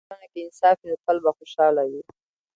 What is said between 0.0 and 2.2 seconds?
که په ټولنه کې انصاف وي، نو تل به خوشحاله وي.